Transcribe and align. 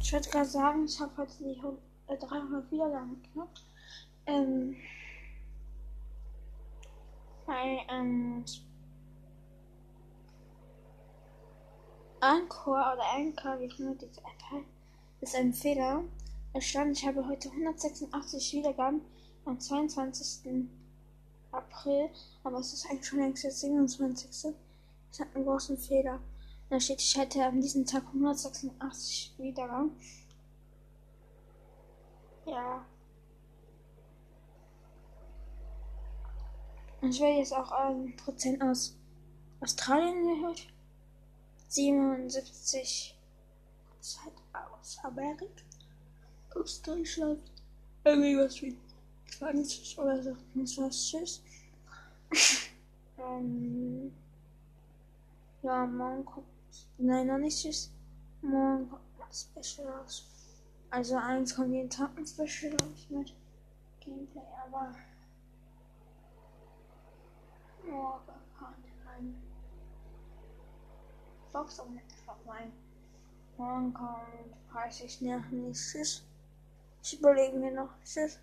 Ich 0.00 0.12
wollte 0.12 0.30
gerade 0.30 0.48
sagen, 0.48 0.84
ich 0.84 1.00
habe 1.00 1.16
heute 1.16 1.32
die 1.38 1.60
300 2.08 2.70
Wiedergaben 2.70 3.22
geknackt. 3.22 3.64
Ähm, 4.26 4.76
bei 7.46 7.84
ähm, 7.90 8.44
Anchor 12.20 12.92
oder 12.94 13.04
Anchor, 13.14 13.58
wie 13.60 13.64
ich 13.64 13.78
nur 13.78 13.94
diese 13.94 14.20
App 14.20 14.64
ist 15.20 15.34
ein 15.34 15.52
Fehler. 15.52 16.02
Es 16.52 16.64
stand, 16.64 16.96
ich 16.96 17.06
habe 17.06 17.26
heute 17.26 17.50
186 17.50 18.54
Wiedergaben 18.54 19.00
am 19.44 19.58
22. 19.58 20.68
April, 21.50 22.08
aber 22.44 22.58
es 22.58 22.72
ist 22.72 22.86
eigentlich 22.88 23.06
schon 23.06 23.18
längst 23.20 23.44
der 23.44 23.50
27. 23.50 24.54
Es 25.10 25.20
hat 25.20 25.28
einen 25.34 25.44
großen 25.44 25.76
Fehler. 25.76 26.20
Da 26.70 26.78
steht, 26.78 27.00
ich 27.00 27.16
hätte 27.16 27.44
an 27.44 27.62
diesem 27.62 27.86
Tag 27.86 28.04
186 28.08 29.32
Wiedergaben. 29.38 29.92
Ja. 32.44 32.84
Ich 37.00 37.20
werde 37.20 37.38
jetzt 37.38 37.54
auch 37.54 37.70
ein 37.72 38.14
Prozent 38.16 38.60
aus 38.60 38.94
Australien 39.60 40.40
gehört. 40.40 40.66
77 41.68 43.16
Prozent 43.88 44.34
aus 44.52 44.98
Amerika. 45.02 45.46
Aus 46.54 46.82
Deutschland. 46.82 47.40
Irgendwie 48.04 48.36
was 48.36 48.60
wie 48.60 48.76
20 49.38 49.98
oder 49.98 50.22
so. 50.22 50.36
Das 50.54 50.76
war's. 50.76 51.10
Tschüss. 51.10 51.42
ähm, 53.18 54.12
ja, 55.62 55.86
morgen 55.86 56.24
kommt. 56.26 56.57
Nein, 56.98 57.26
noch 57.26 57.38
nicht 57.38 57.56
tschüss. 57.56 57.92
Morgen 58.42 58.88
kommt 58.88 59.02
ein 59.20 59.62
Special 59.62 59.88
raus. 59.88 60.26
Also 60.90 61.16
eins 61.16 61.54
kommt 61.54 61.72
jeden 61.72 61.90
Tag 61.90 62.10
ein 62.16 62.26
Special 62.26 62.72
raus 62.72 63.06
mit 63.10 63.34
Gameplay, 64.00 64.42
aber 64.66 64.94
morgen 67.84 68.24
kommt 68.58 68.76
ein 69.16 69.42
Box 71.52 71.80
einfach 71.80 72.36
rein. 72.46 72.72
Morgen 73.56 73.92
kommt, 73.92 74.56
weiß 74.72 75.00
ich 75.02 75.20
nicht. 75.20 75.44
Tschüss. 75.72 76.24
Ich 77.02 77.18
überlege 77.18 77.56
mir 77.58 77.72
noch. 77.72 77.90
Tschüss. 78.04 78.40